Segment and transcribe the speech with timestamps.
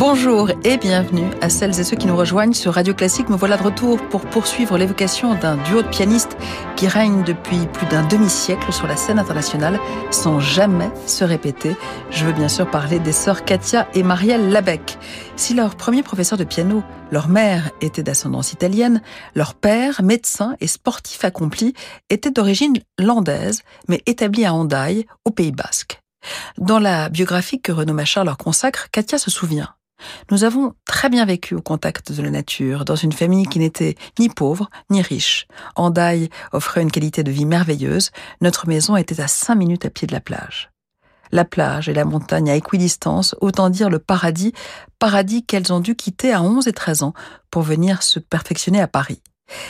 [0.00, 3.28] Bonjour et bienvenue à celles et ceux qui nous rejoignent sur Radio Classique.
[3.28, 6.38] Me voilà de retour pour poursuivre l'évocation d'un duo de pianistes
[6.74, 9.78] qui règne depuis plus d'un demi-siècle sur la scène internationale
[10.10, 11.76] sans jamais se répéter.
[12.10, 14.96] Je veux bien sûr parler des sœurs Katia et Marielle Labec.
[15.36, 19.02] Si leur premier professeur de piano, leur mère était d'ascendance italienne,
[19.34, 21.74] leur père, médecin et sportif accompli,
[22.08, 26.00] était d'origine landaise mais établi à Hendaye, au Pays Basque.
[26.56, 29.74] Dans la biographie que Renaud Machard leur consacre, Katia se souvient.
[30.30, 33.96] Nous avons très bien vécu au contact de la nature, dans une famille qui n'était
[34.18, 35.46] ni pauvre ni riche.
[35.76, 38.10] Andaille offrait une qualité de vie merveilleuse.
[38.40, 40.70] Notre maison était à cinq minutes à pied de la plage.
[41.32, 44.52] La plage et la montagne à équidistance, autant dire le paradis,
[44.98, 47.14] paradis qu'elles ont dû quitter à 11 et 13 ans
[47.50, 49.22] pour venir se perfectionner à Paris.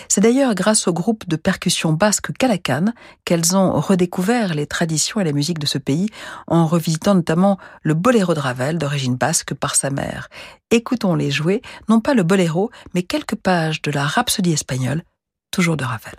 [0.09, 2.87] C'est d'ailleurs grâce au groupe de percussion basque Calacan
[3.25, 6.09] qu'elles ont redécouvert les traditions et la musique de ce pays
[6.47, 10.29] en revisitant notamment le boléro de Ravel d'origine basque par sa mère.
[10.71, 15.03] Écoutons-les jouer, non pas le boléro, mais quelques pages de la rhapsodie espagnole,
[15.51, 16.15] toujours de Ravel.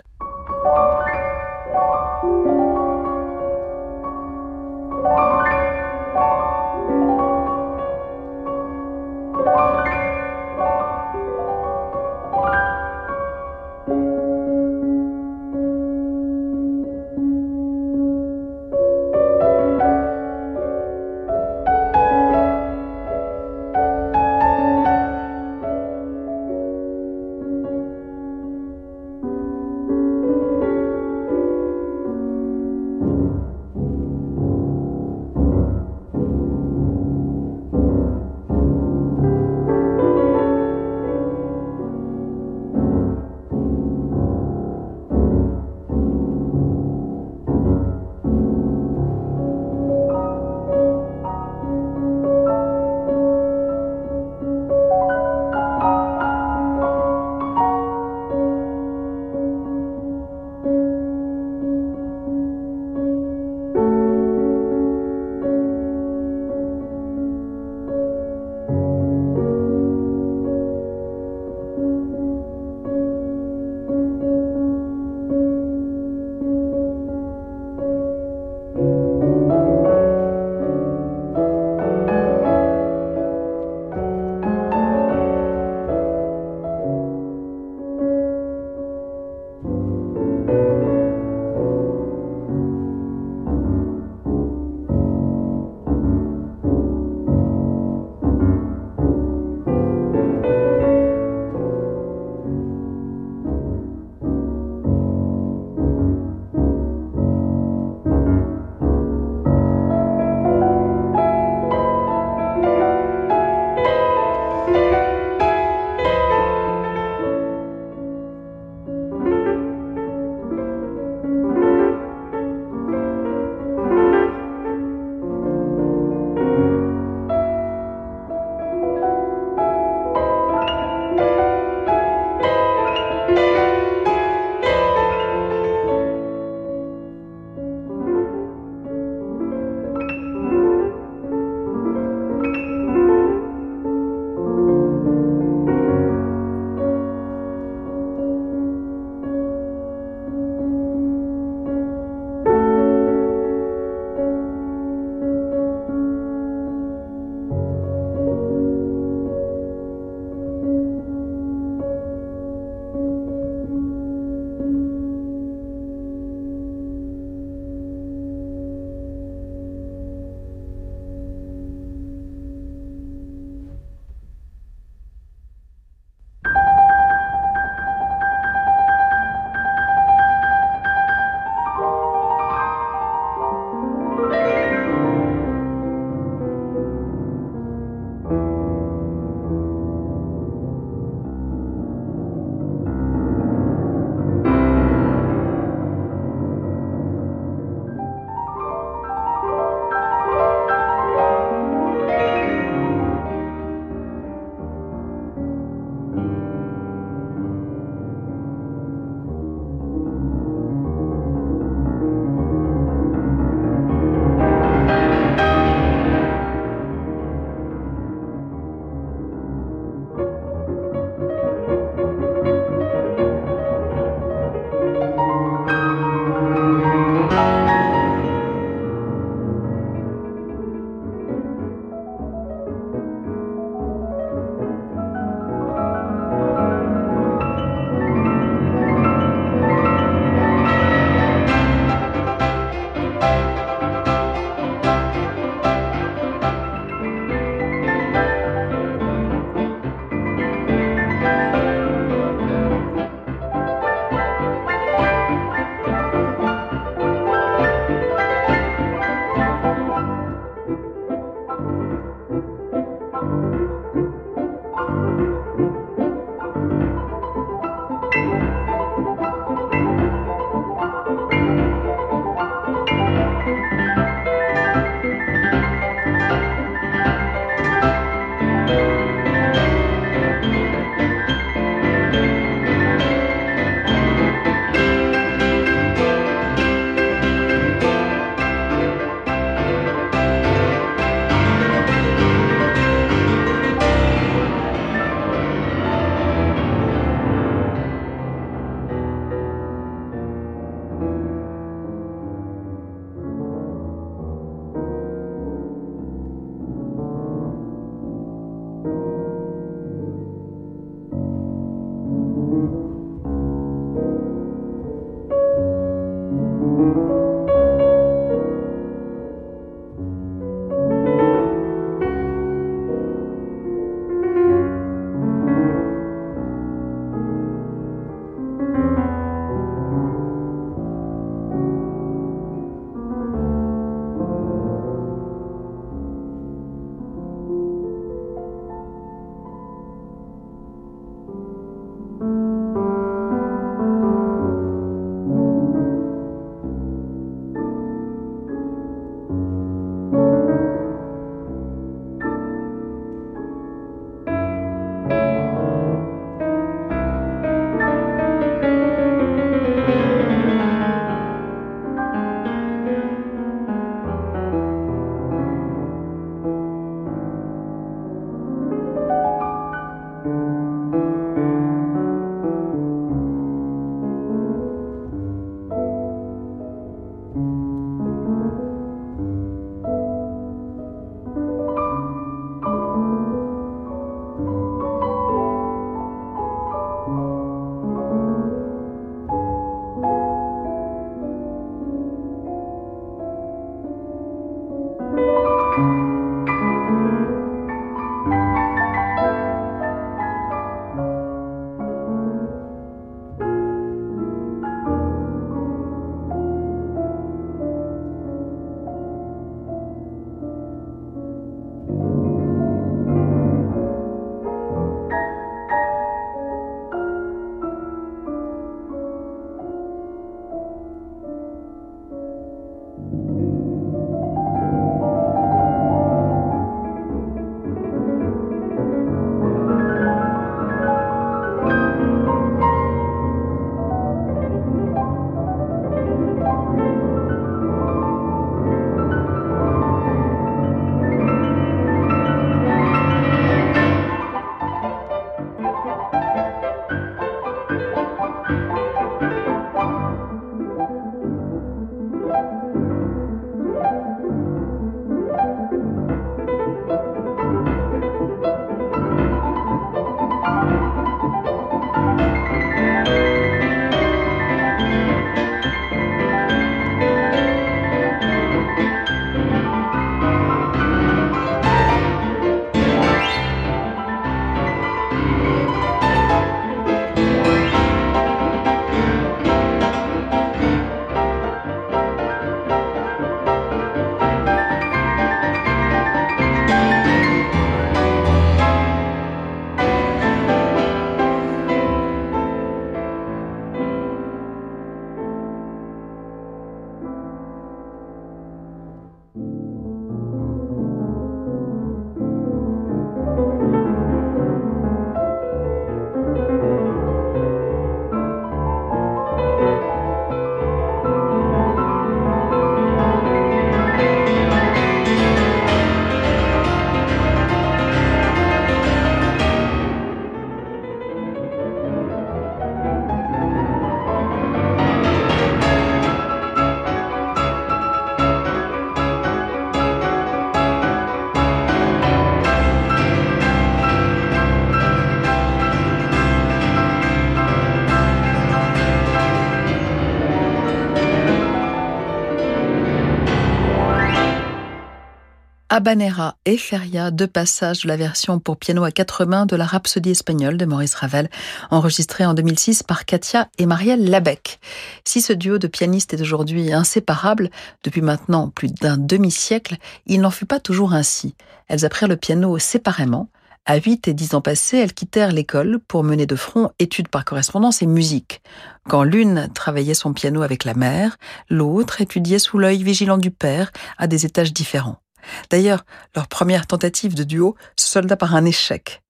[545.82, 549.66] Habanera et Feria, deux passages de la version pour piano à quatre mains de la
[549.66, 551.28] Rhapsodie espagnole de Maurice Ravel,
[551.72, 554.60] enregistrée en 2006 par Katia et Marielle Labec.
[555.04, 557.50] Si ce duo de pianistes est aujourd'hui inséparable,
[557.82, 559.74] depuis maintenant plus d'un demi-siècle,
[560.06, 561.34] il n'en fut pas toujours ainsi.
[561.66, 563.28] Elles apprirent le piano séparément,
[563.66, 567.24] à 8 et 10 ans passés, elles quittèrent l'école pour mener de front études par
[567.24, 568.40] correspondance et musique.
[568.88, 571.16] Quand l'une travaillait son piano avec la mère,
[571.50, 575.01] l'autre étudiait sous l'œil vigilant du père à des étages différents.
[575.50, 579.02] D'ailleurs, leur première tentative de duo se solda par un échec.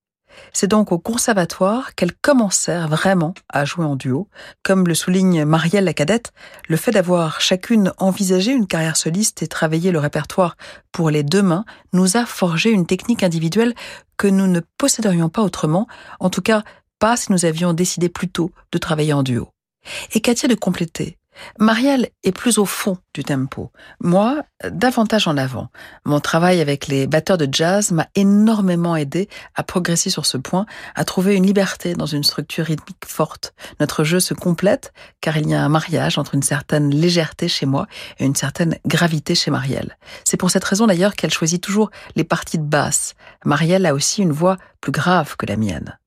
[0.51, 4.27] C'est donc au conservatoire qu'elles commencèrent vraiment à jouer en duo.
[4.63, 6.31] Comme le souligne Marielle la cadette,
[6.67, 10.57] le fait d'avoir chacune envisagé une carrière soliste et travaillé le répertoire
[10.91, 13.73] pour les deux mains nous a forgé une technique individuelle
[14.17, 15.87] que nous ne posséderions pas autrement,
[16.19, 16.63] en tout cas
[16.99, 19.49] pas si nous avions décidé plus tôt de travailler en duo.
[20.13, 21.17] Et Katia de compléter.
[21.59, 23.71] Marielle est plus au fond du tempo.
[23.99, 25.69] Moi, davantage en avant.
[26.05, 30.65] Mon travail avec les batteurs de jazz m'a énormément aidé à progresser sur ce point,
[30.95, 33.53] à trouver une liberté dans une structure rythmique forte.
[33.79, 37.65] Notre jeu se complète car il y a un mariage entre une certaine légèreté chez
[37.65, 37.87] moi
[38.19, 39.97] et une certaine gravité chez Marielle.
[40.25, 43.15] C'est pour cette raison d'ailleurs qu'elle choisit toujours les parties de basse.
[43.45, 45.97] Marielle a aussi une voix plus grave que la mienne.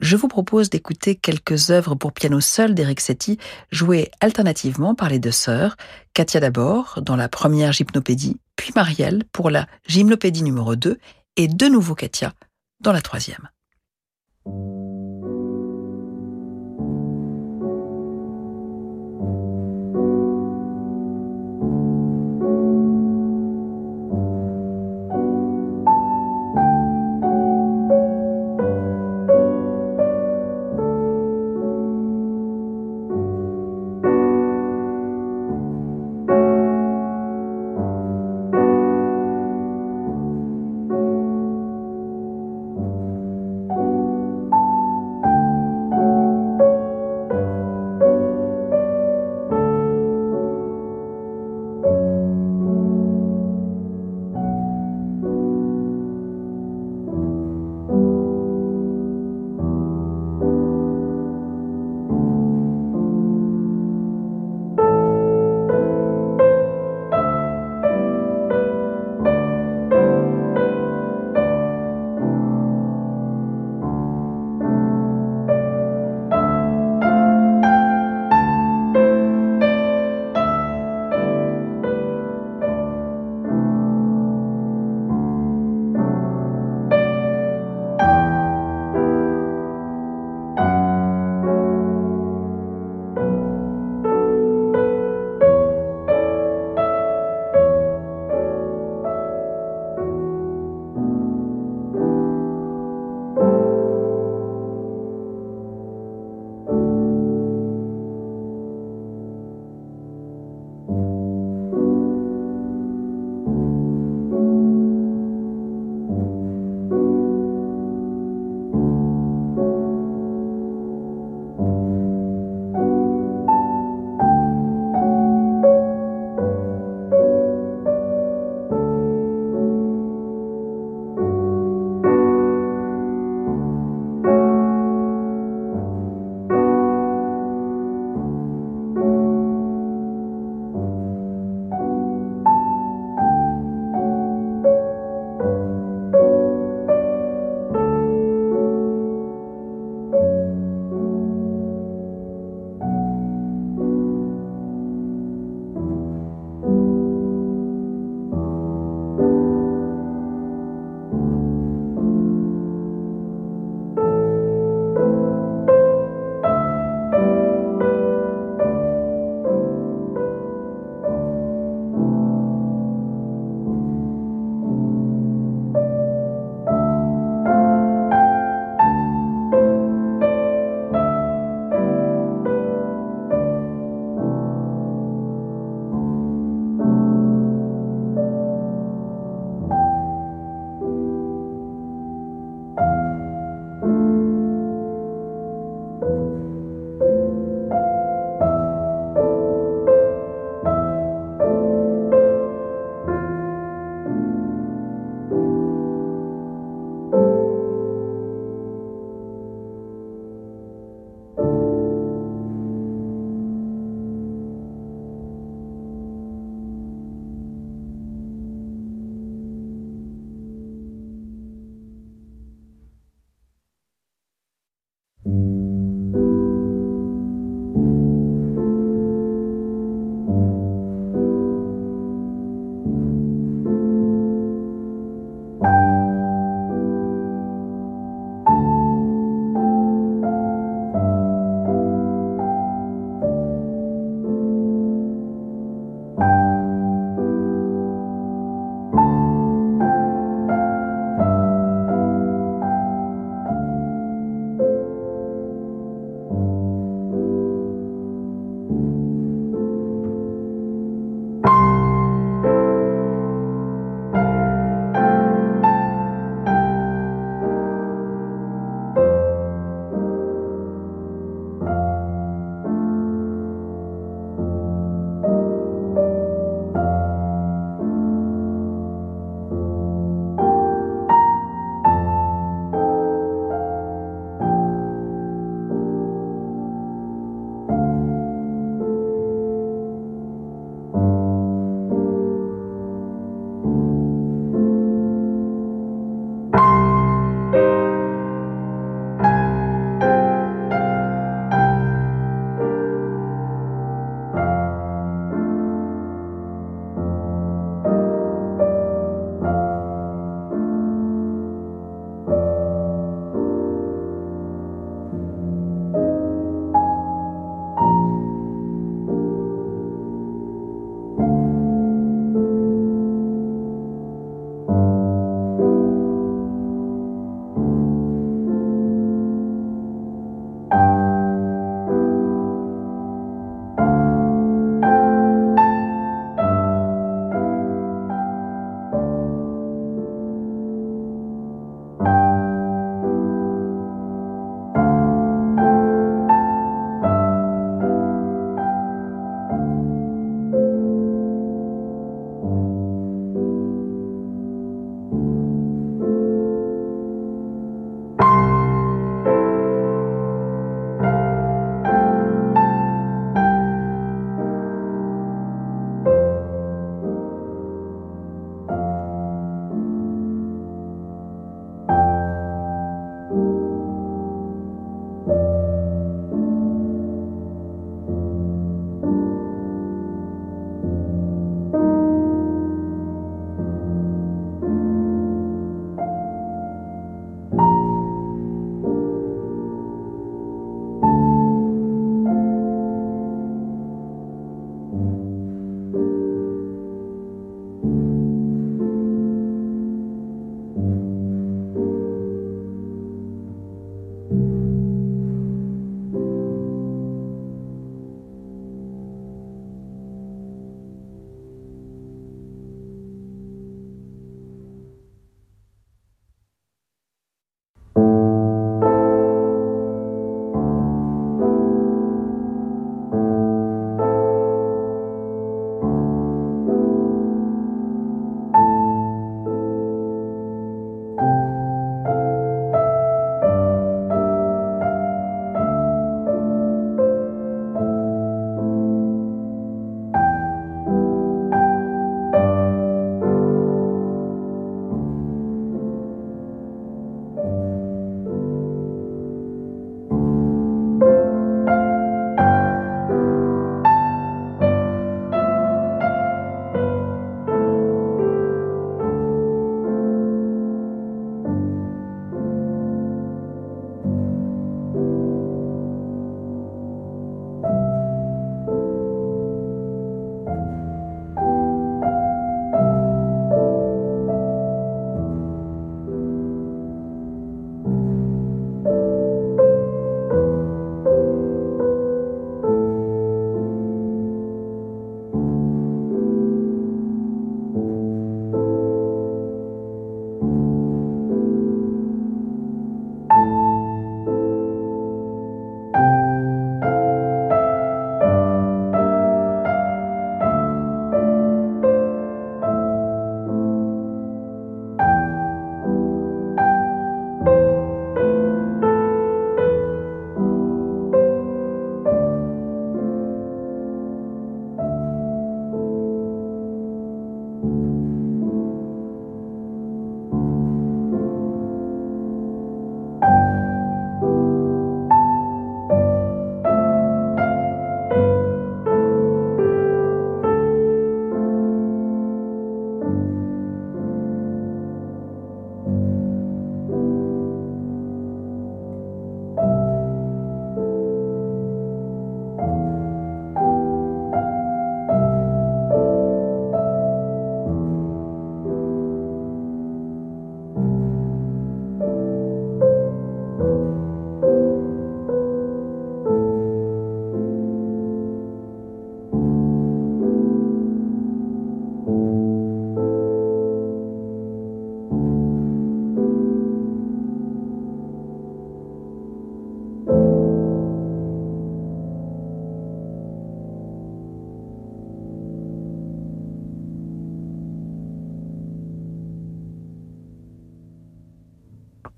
[0.00, 3.38] Je vous propose d'écouter quelques œuvres pour piano seul d'Eric Satie,
[3.70, 5.76] jouées alternativement par les deux sœurs,
[6.12, 10.98] Katia d'abord dans la première gymnopédie, puis Marielle pour la gymnopédie numéro 2,
[11.36, 12.32] et de nouveau Katia
[12.80, 13.48] dans la troisième.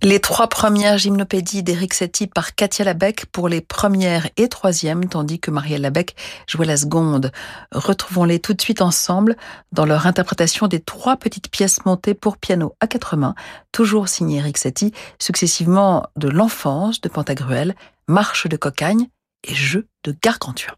[0.07, 5.40] Les trois premières gymnopédies d'Éric Satie par Katia Labec pour les premières et troisièmes, tandis
[5.40, 6.14] que Marielle Labec
[6.49, 7.33] jouait la seconde.
[7.73, 9.37] Retrouvons-les tout de suite ensemble
[9.73, 13.35] dans leur interprétation des trois petites pièces montées pour piano à quatre mains,
[13.73, 17.75] toujours signées Éric Satie, successivement de l'enfance de Pantagruel,
[18.07, 19.09] Marche de Cocagne
[19.42, 20.77] et Jeu de Gargantua.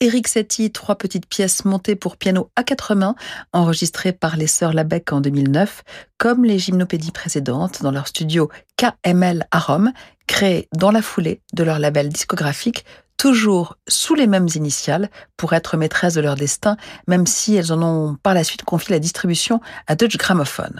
[0.00, 3.14] Éric Satie, trois petites pièces montées pour piano à quatre mains,
[3.54, 5.84] enregistrées par les sœurs Labec en 2009,
[6.18, 9.92] comme les gymnopédies précédentes dans leur studio KML à Rome,
[10.26, 12.84] créé dans la foulée de leur label discographique,
[13.16, 17.82] toujours sous les mêmes initiales pour être maîtresses de leur destin, même si elles en
[17.82, 20.74] ont par la suite confié la distribution à Deutsche Grammophon.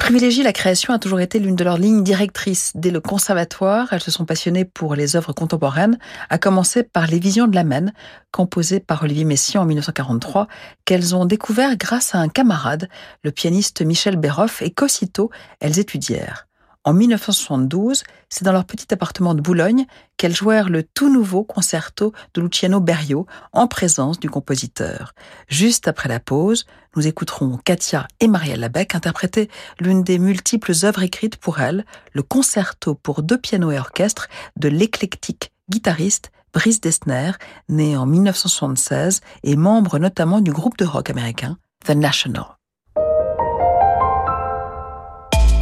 [0.00, 2.72] Privilégier la création a toujours été l'une de leurs lignes directrices.
[2.74, 5.98] Dès le conservatoire, elles se sont passionnées pour les œuvres contemporaines,
[6.30, 7.92] à commencer par Les Visions de la Maine,
[8.32, 10.48] composées par Olivier Messiaen en 1943,
[10.84, 12.88] qu'elles ont découvert grâce à un camarade,
[13.22, 16.48] le pianiste Michel Béroff, et qu'aussitôt elles étudièrent.
[16.84, 19.84] En 1972, c'est dans leur petit appartement de Boulogne
[20.16, 25.14] qu'elles jouèrent le tout nouveau concerto de Luciano Berio en présence du compositeur.
[25.46, 26.64] Juste après la pause,
[26.96, 32.22] nous écouterons Katia et Marielle Labec interpréter l'une des multiples œuvres écrites pour elles, le
[32.22, 37.32] concerto pour deux pianos et orchestre de l'éclectique guitariste Brice Dessner,
[37.68, 42.59] né en 1976 et membre notamment du groupe de rock américain The National.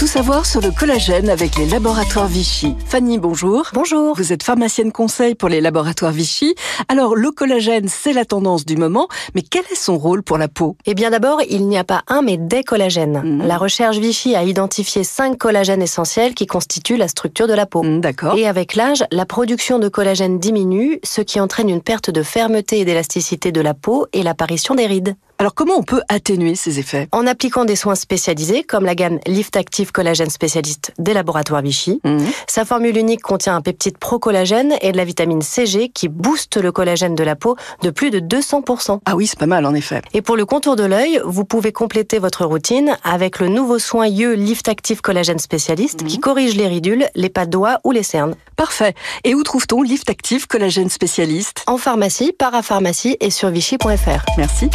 [0.09, 2.75] Savoir sur le collagène avec les laboratoires Vichy.
[2.87, 3.69] Fanny, bonjour.
[3.75, 4.17] Bonjour.
[4.17, 6.55] Vous êtes pharmacienne conseil pour les laboratoires Vichy.
[6.89, 10.49] Alors, le collagène, c'est la tendance du moment, mais quel est son rôle pour la
[10.49, 10.79] peau?
[10.87, 13.21] Eh bien d'abord, il n'y a pas un, mais des collagènes.
[13.23, 13.47] Mhm.
[13.47, 17.83] La recherche Vichy a identifié cinq collagènes essentiels qui constituent la structure de la peau.
[17.83, 18.35] Hmm, D'accord.
[18.39, 22.79] Et avec l'âge, la production de collagène diminue, ce qui entraîne une perte de fermeté
[22.81, 25.17] et d'élasticité de la peau et l'apparition des rides.
[25.41, 27.07] Alors, comment on peut atténuer ces effets?
[27.13, 32.01] En appliquant des soins spécialisés, comme la gamme Lift Active Collagène Spécialiste des laboratoires Vichy,
[32.03, 32.19] Hmm.
[32.49, 36.73] sa formule unique contient un peptide pro-collagène et de la vitamine CG qui booste le
[36.73, 39.01] collagène de la peau de plus de 200%.
[39.05, 40.03] Ah oui, c'est pas mal en effet.
[40.13, 44.09] Et pour le contour de l'œil, vous pouvez compléter votre routine avec le nouveau soin
[44.09, 48.03] Yeux Lift Active Collagène Spécialiste qui corrige les ridules, les pas de doigts ou les
[48.03, 48.35] cernes.
[48.57, 48.95] Parfait.
[49.23, 51.63] Et où trouve-t-on Lift Active Collagène Spécialiste?
[51.69, 54.25] En pharmacie, parapharmacie et sur vichy.fr.
[54.37, 54.69] Merci.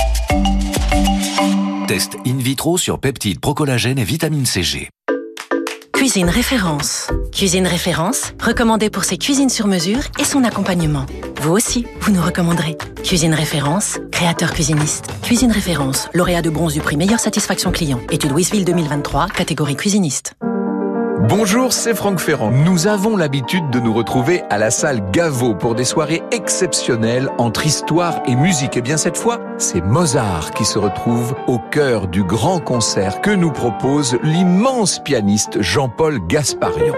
[1.88, 4.90] Test in vitro sur peptides, procollagène et vitamine CG.
[5.94, 7.08] Cuisine référence.
[7.32, 11.06] Cuisine référence, recommandée pour ses cuisines sur mesure et son accompagnement.
[11.42, 12.78] Vous aussi, vous nous recommanderez.
[13.04, 15.06] Cuisine référence, créateur cuisiniste.
[15.22, 18.02] Cuisine référence, lauréat de bronze du prix Meilleure satisfaction client.
[18.12, 20.36] Étude Wisville 2023, catégorie cuisiniste.
[21.30, 22.52] Bonjour, c'est Franck Ferrand.
[22.52, 27.66] Nous avons l'habitude de nous retrouver à la salle Gaveau pour des soirées exceptionnelles entre
[27.66, 28.76] histoire et musique.
[28.76, 33.32] Et bien cette fois, c'est Mozart qui se retrouve au cœur du grand concert que
[33.32, 36.94] nous propose l'immense pianiste Jean-Paul Gasparian.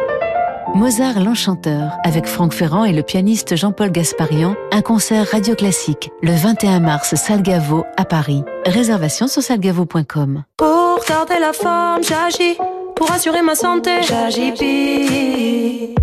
[0.74, 6.32] Mozart l'Enchanteur, avec Franck Ferrand et le pianiste Jean-Paul Gasparian, un concert radio classique, le
[6.32, 8.44] 21 mars, salle Gaveau, à Paris.
[8.66, 10.46] Réservation sur salgavo.com.
[10.58, 12.58] Pour garder la forme, j'agis.
[12.96, 15.94] Pour assurer ma santé, j'agis.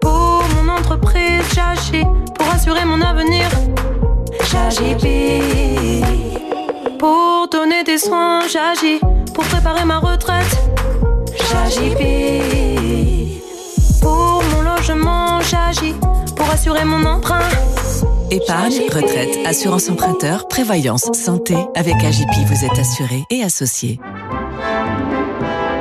[0.00, 2.04] Pour mon entreprise, j'agis.
[2.36, 3.48] Pour assurer mon avenir,
[4.50, 4.96] j'agis.
[6.98, 9.00] Pour donner des soins, j'agis.
[9.34, 10.58] Pour préparer ma retraite,
[11.50, 11.94] j'agis.
[14.00, 15.94] Pour mon logement, j'agis.
[16.36, 17.48] Pour assurer mon emprunt.
[18.30, 21.56] Épargne, retraite, assurance emprunteur, prévoyance, santé.
[21.74, 23.98] Avec AGP, vous êtes assuré et associé.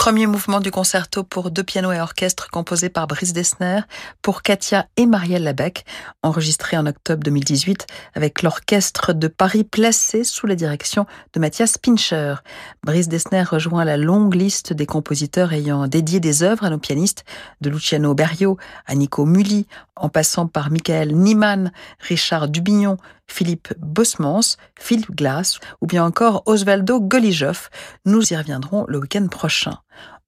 [0.00, 3.80] Premier mouvement du concerto pour deux pianos et orchestre composé par Brice Dessner
[4.22, 5.84] pour Katia et Marielle Labec,
[6.22, 12.36] enregistré en octobre 2018 avec l'orchestre de Paris placé sous la direction de Mathias Pincher.
[12.82, 17.26] Brice Dessner rejoint la longue liste des compositeurs ayant dédié des œuvres à nos pianistes,
[17.60, 22.96] de Luciano Berio à Nico Mulli, en passant par Michael Niemann, Richard Dubignon,
[23.30, 27.70] Philippe Bosmans, Philippe Glass ou bien encore Osvaldo Golijov.
[28.04, 29.78] Nous y reviendrons le week-end prochain.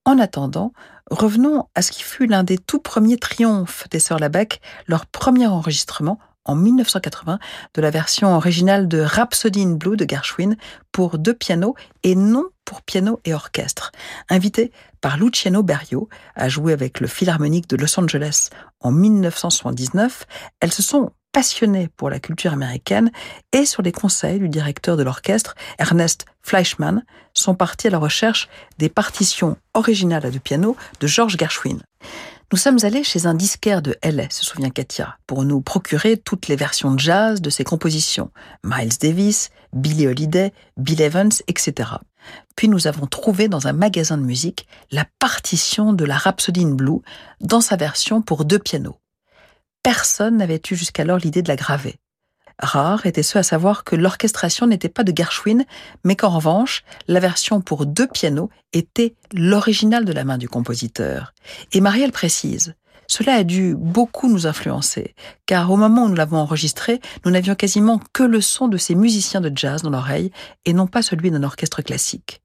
[0.05, 0.73] En attendant,
[1.11, 5.47] revenons à ce qui fut l'un des tout premiers triomphes des Sœurs Labec, leur premier
[5.47, 7.39] enregistrement en 1980
[7.75, 10.57] de la version originale de Rhapsody in Blue de Gershwin
[10.91, 13.93] pour deux pianos et non pour piano et orchestre.
[14.29, 18.49] Invité par Luciano Berio à jouer avec le Philharmonique de Los Angeles
[18.81, 20.27] en 1979,
[20.61, 23.11] elles se sont passionnées pour la culture américaine
[23.53, 27.05] et sur les conseils du directeur de l'orchestre, Ernest Fleischmann,
[27.35, 31.81] sont partis à la recherche des partitions originales à deux pianos de George Gershwin.
[32.53, 36.49] Nous sommes allés chez un disquaire de LA, se souvient Katia, pour nous procurer toutes
[36.49, 38.31] les versions de jazz de ses compositions.
[38.63, 41.93] Miles Davis, Billie Holiday, Bill Evans, etc.
[42.55, 46.75] Puis nous avons trouvé dans un magasin de musique la partition de la Rhapsody in
[46.75, 47.01] Blue
[47.41, 48.99] dans sa version pour deux pianos.
[49.83, 51.97] Personne n'avait eu jusqu'alors l'idée de la graver.
[52.59, 55.65] Rares étaient ceux à savoir que l'orchestration n'était pas de Gershwin,
[56.05, 61.35] mais qu'en revanche, la version pour deux pianos était l'original de la main du compositeur.
[61.73, 62.75] Et Marielle précise,
[63.09, 65.17] cela a dû beaucoup nous influencer,
[65.47, 68.95] car au moment où nous l'avons enregistré, nous n'avions quasiment que le son de ces
[68.95, 70.31] musiciens de jazz dans l'oreille
[70.65, 72.43] et non pas celui d'un orchestre classique.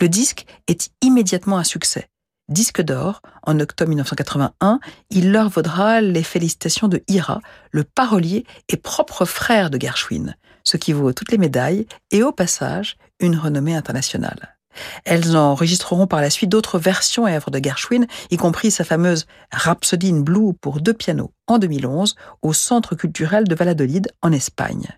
[0.00, 2.08] Le disque est immédiatement un succès
[2.48, 4.80] disque d'or en octobre 1981,
[5.10, 7.40] il leur vaudra les félicitations de Ira,
[7.70, 10.34] le parolier et propre frère de Gershwin,
[10.64, 14.56] ce qui vaut toutes les médailles et au passage une renommée internationale.
[15.04, 19.26] Elles enregistreront par la suite d'autres versions et œuvres de Gershwin, y compris sa fameuse
[19.50, 24.88] Rhapsody in Blue pour deux pianos en 2011 au Centre culturel de Valladolid en Espagne.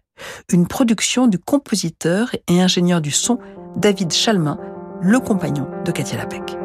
[0.52, 3.38] Une production du compositeur et ingénieur du son
[3.76, 4.58] David Chalmin,
[5.00, 6.59] le compagnon de Katia Lapek.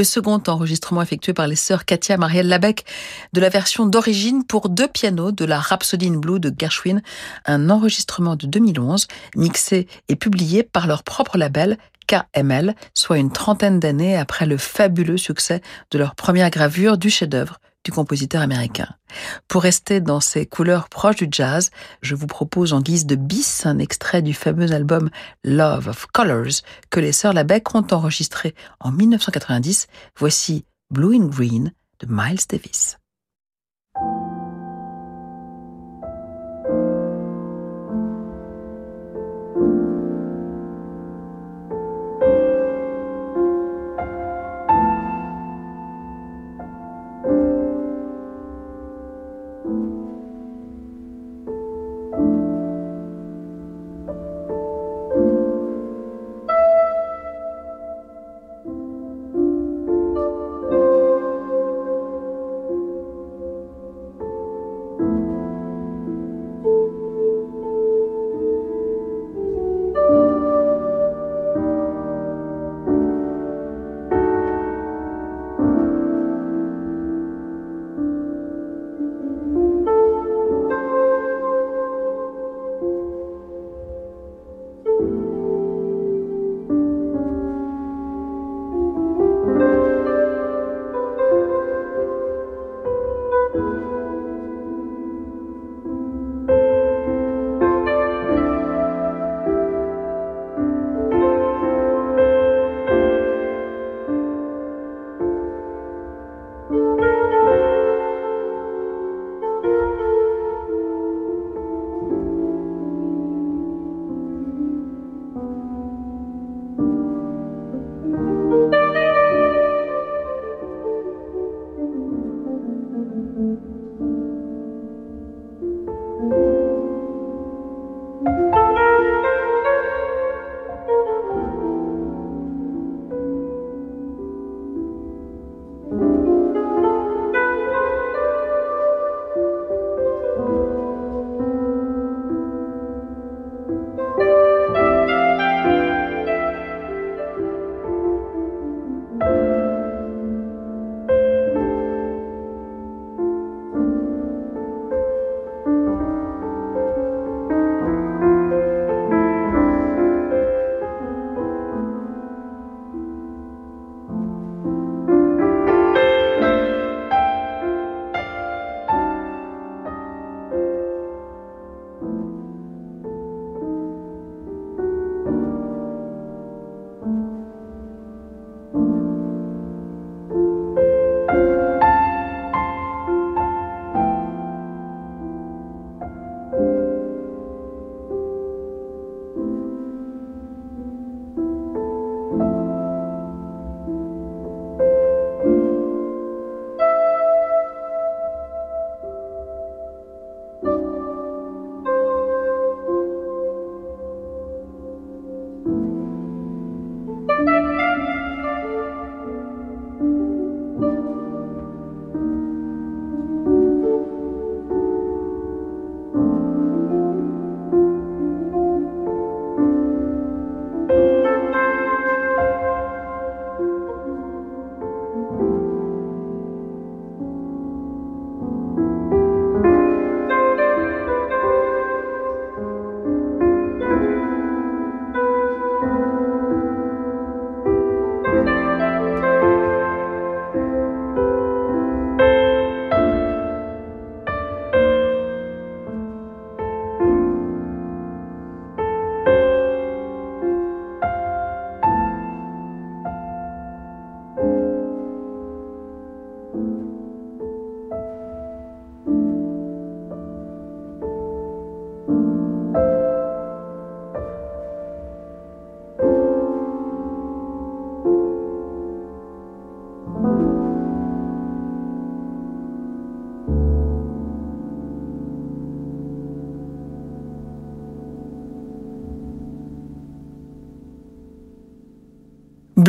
[0.00, 2.86] Le second enregistrement effectué par les sœurs Katia Marielle Labec
[3.34, 7.02] de la version d'origine pour deux pianos de la Rhapsody in Blue de Gershwin,
[7.44, 11.76] un enregistrement de 2011 mixé et publié par leur propre label
[12.06, 17.60] KML, soit une trentaine d'années après le fabuleux succès de leur première gravure du chef-d'œuvre
[17.84, 18.88] du compositeur américain.
[19.48, 21.70] Pour rester dans ces couleurs proches du jazz,
[22.02, 25.10] je vous propose en guise de bis un extrait du fameux album
[25.44, 29.86] Love of Colors que les sœurs Labec ont enregistré en 1990.
[30.18, 32.98] Voici Blue and Green de Miles Davis.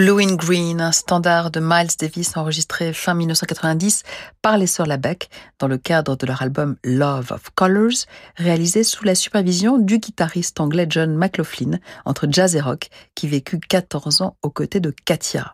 [0.02, 4.02] Blue in Green, un standard de Miles Davis enregistré fin 1990
[4.41, 5.30] par les sœurs Labec
[5.60, 10.60] dans le cadre de leur album Love of Colors, réalisé sous la supervision du guitariste
[10.60, 15.54] anglais John McLaughlin entre jazz et rock qui vécut 14 ans aux côtés de Katia.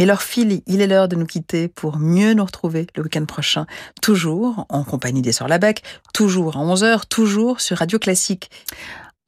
[0.00, 3.26] Mais leur fil, il est l'heure de nous quitter pour mieux nous retrouver le week-end
[3.26, 3.64] prochain,
[4.02, 8.50] toujours en compagnie des sœurs Labec, toujours à 11h, toujours sur Radio Classique.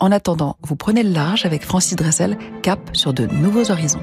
[0.00, 4.02] En attendant, vous prenez le large avec Francis Dressel, cap sur de nouveaux horizons.